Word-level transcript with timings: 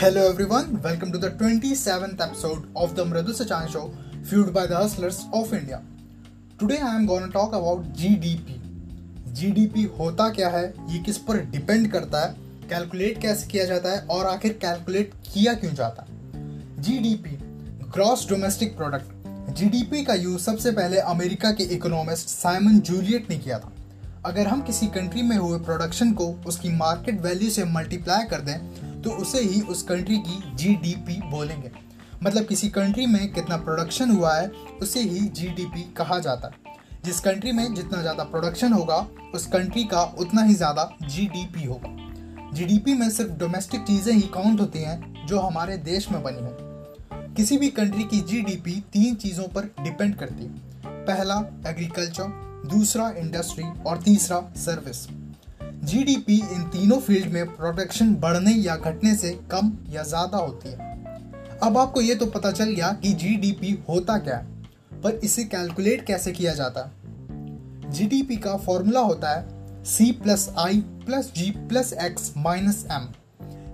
Hello 0.00 0.20
everyone, 0.32 0.66
welcome 0.66 1.10
to 1.12 1.18
the 1.20 1.30
27th 1.30 2.20
episode 2.20 2.60
of 2.82 2.92
the 2.92 3.04
Mradu 3.04 3.34
Sachan 3.38 3.66
Show, 3.68 3.84
fueled 4.30 4.52
by 4.54 4.62
the 4.62 4.78
hustlers 4.78 5.16
of 5.34 5.50
India. 5.52 5.78
Today 6.62 6.78
I 6.78 6.94
am 6.98 7.08
going 7.08 7.26
to 7.26 7.32
talk 7.36 7.50
about 7.50 7.84
GDP. 7.84 8.54
GDP 9.34 9.98
होता 9.98 10.28
क्या 10.28 10.48
है? 10.48 10.74
ये 10.88 10.98
किस 10.98 11.18
पर 11.18 11.36
depend 11.36 11.92
करता 11.92 12.26
है? 12.26 12.34
Calculate 12.68 13.22
कैसे 13.22 13.46
किया 13.46 13.64
जाता 13.64 13.92
है? 13.92 14.00
और 14.00 14.26
आखिर 14.26 14.52
कैलकुलेट 14.52 15.14
किया 15.32 15.54
क्यों 15.54 15.74
जाता 15.74 16.02
है? 16.02 16.08
GDP 16.82 17.38
gross 17.90 18.28
domestic 18.28 18.76
product 18.76 19.12
GDP 19.54 20.04
का 20.04 20.14
यूज़ 20.14 20.42
सबसे 20.42 20.70
पहले 20.70 20.98
अमेरिका 20.98 21.50
के 21.50 21.64
इकोनॉमिस्ट 21.64 22.28
साइमन 22.28 22.80
जूलियट 22.80 23.30
ने 23.30 23.38
किया 23.38 23.58
था। 23.58 23.72
अगर 24.24 24.46
हम 24.46 24.62
किसी 24.62 24.86
कंट्री 24.86 25.22
में 25.22 25.36
हुए 25.36 25.58
प्रोडक्शन 25.58 26.12
को 26.12 26.26
उसकी 26.46 26.68
मार्केट 26.68 27.20
वैल्यू 27.20 27.50
से 27.50 27.64
मल्टीप्लाई 27.64 28.24
कर 28.24 28.40
दें 28.40 28.89
तो 29.04 29.10
उसे 29.10 29.40
ही 29.40 29.60
उस 29.60 29.82
कंट्री 29.82 30.18
की 30.18 30.56
जीडीपी 30.56 31.20
बोलेंगे। 31.30 31.70
मतलब 32.22 32.46
किसी 32.46 32.68
कंट्री 32.68 33.06
में 33.06 33.32
कितना 33.32 33.56
प्रोडक्शन 33.56 34.10
हुआ 34.10 34.34
है, 34.34 34.48
उसे 34.82 35.00
ही 35.00 35.20
जीडीपी 35.20 35.82
कहा 35.96 36.18
जाता 36.18 36.48
है। 36.48 36.74
जिस 37.04 37.20
कंट्री 37.20 37.52
में 37.52 37.74
जितना 37.74 38.00
ज़्यादा 38.00 38.24
प्रोडक्शन 38.24 38.72
होगा, 38.72 39.06
उस 39.34 39.46
कंट्री 39.46 39.84
का 39.84 40.02
उतना 40.02 40.42
ही 40.42 40.54
ज़्यादा 40.54 40.98
जीडीपी 41.02 41.64
होगा। 41.64 41.96
जीडीपी 42.52 42.94
में 42.94 43.10
सिर्फ़ 43.10 43.30
डोमेस्टिक 43.30 43.80
चीज़ें 43.80 44.12
ही 44.14 44.20
काउंट 44.20 44.60
होती 44.60 44.78
हैं, 44.78 45.26
जो 45.26 45.38
हमारे 45.38 45.76
देश 45.76 46.10
में 46.10 46.22
बनी 46.22 46.40
हो। 46.40 46.56
किसी 47.36 47.58
भी 47.58 47.68
कंट्री 47.68 48.04
की 48.04 48.20
जीडीपी 48.20 48.72
तीन 48.92 49.14
चीज़ों 49.14 49.44
पर 49.44 49.64
डिपेंड 49.82 50.14
करती 50.16 50.44
है। 50.44 50.50
पहला 50.86 51.34
एग्रीकल्चर 51.66 52.24
दूसरा 52.68 53.10
इंडस्ट्री 53.10 53.64
और 53.86 54.02
तीसरा 54.02 54.40
सर्विस 54.56 55.06
जीडीपी 55.82 56.34
इन 56.54 56.62
तीनों 56.62 56.98
फ़ील्ड 57.00 57.32
में 57.32 57.46
प्रोडक्शन 57.46 58.14
बढ़ने 58.14 58.52
या 58.52 58.74
घटने 58.76 59.14
से 59.16 59.30
कम 59.50 59.70
या 59.90 60.02
ज़्यादा 60.02 60.38
होती 60.38 60.68
है। 60.68 60.88
अब 61.62 61.78
आपको 61.78 62.00
ये 62.00 62.14
तो 62.14 62.26
पता 62.26 62.50
चल 62.52 62.70
गया 62.70 62.88
कि 63.02 63.12
जीडीपी 63.12 63.72
होता 63.88 64.18
क्या 64.18 64.36
है, 64.36 65.00
पर 65.02 65.14
इसे 65.24 65.44
कैलकुलेट 65.44 66.04
कैसे 66.06 66.32
किया 66.32 66.54
जाता 66.54 66.84
है? 66.84 67.90
जीडीपी 67.90 68.36
का 68.36 68.56
फॉर्मूला 68.56 69.00
होता 69.00 69.30
है 69.30 69.84
C 69.84 70.10
plus 70.12 70.48
I 70.58 70.80
plus 71.06 71.32
G 71.36 71.50
plus 71.50 71.92
X 72.02 72.32
minus 72.36 72.84
M 72.92 73.08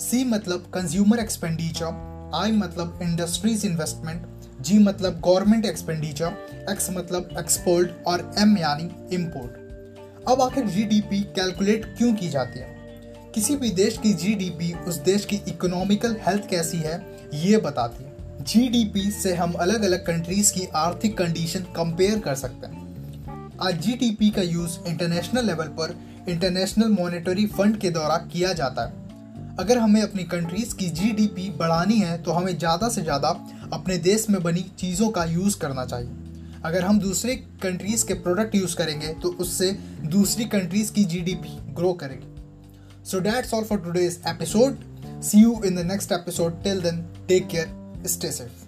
C 0.00 0.24
मतलब 0.24 0.70
कंज्यूमर 0.74 1.18
एक्सपेंडिचर 1.18 2.30
आई 2.34 2.52
मतलब 2.52 2.98
इंडस्ट्रीज़ 3.02 3.66
इन्वेस्टमेंट 3.66 4.26
जी 4.60 4.78
मतलब 4.80 5.20
गवर्नमेंट 5.24 5.66
एक्सपेंडिचर 5.66 6.66
एक्स 6.70 6.90
मतलब 6.90 7.36
एक्सपोर्ट 7.38 8.06
और 8.06 8.30
एम 8.38 8.56
यानी 8.58 8.90
इम्पोर्ट 9.14 9.61
अब 10.28 10.40
आखिर 10.40 10.64
जीडीपी 10.64 11.20
कैलकुलेट 11.36 11.84
क्यों 11.98 12.12
की 12.14 12.28
जाती 12.28 12.60
है? 12.60 12.66
किसी 13.34 13.56
भी 13.56 13.70
देश 13.70 13.96
की 13.98 14.12
जीडीपी 14.14 14.72
उस 14.88 14.96
देश 14.96 15.24
की 15.24 15.36
इकोनॉमिकल 15.48 16.16
हेल्थ 16.20 16.48
कैसी 16.48 16.78
है, 16.78 16.94
ये 17.34 17.56
बताती 17.56 18.04
है। 18.04 18.44
जीडीपी 18.44 19.10
से 19.10 19.34
हम 19.34 19.52
अलग 19.52 19.82
अलग 19.82 20.06
कंट्रीज़ 20.06 20.52
की 20.52 20.66
आर्थिक 20.76 21.18
कंडीशन 21.18 21.66
कंपेयर 21.76 22.18
कर 22.18 22.34
सकते 22.34 22.66
हैं। 22.66 23.50
आज 23.62 23.80
जीडीपी 23.80 24.30
का 24.30 24.42
यूज़ 24.42 24.78
इंटरनेशनल 24.88 25.46
लेवल 25.46 25.74
पर 25.80 25.98
इंटरनेशनल 26.28 26.88
मॉनेटरी 26.92 27.46
फंड 27.48 27.78
के 27.78 27.90
द्वारा 27.90 28.16
किया 28.32 28.52
जाता 28.52 28.86
है। 28.86 29.56
अगर 29.58 29.78
हमें 29.78 30.02
अपनी 30.02 30.24
कंट्रीज़ 30.24 30.74
की 30.74 30.90
जीडीपी 30.90 31.50
बढ़ानी 31.50 31.98
है 31.98 32.22
तो 32.22 32.32
हमें 32.32 32.56
ज़्यादा 32.58 32.88
से 32.88 33.02
ज़्यादा 33.02 33.28
अपने 33.72 33.98
देश 34.00 34.30
में 34.30 34.42
बनी 34.42 34.64
चीज़ों 34.78 35.08
का 35.08 35.24
यूज़ 35.24 35.58
करना 35.58 35.84
चाहिए। 35.84 36.10
अगर 36.64 36.84
हम 36.84 36.98
दूसरे 37.00 37.34
कंट्रीज़ 37.62 38.06
के 38.06 38.14
प्रोडक्ट 38.14 38.54
यूज़ 38.54 38.76
करेंगे 38.76 39.08
तो 39.14 39.28
उससे 39.40 39.70
दूसरी 40.06 40.44
कंट्रीज़ 40.44 40.92
की 40.92 41.04
जीडीपी 41.04 41.56
ग्रो 41.74 41.92
करेगी। 41.92 43.04
So 43.10 43.20
that's 43.20 43.54
all 43.54 43.64
for 43.64 43.78
today's 43.78 44.20
episode 44.28 44.76
see 45.22 45.38
you 45.38 45.60
in 45.64 45.76
the 45.76 45.86
next 45.86 46.12
episode 46.12 46.62
till 46.62 46.80
then 46.80 47.02
take 47.28 47.48
care 47.48 48.06
stay 48.06 48.30
safe 48.32 48.61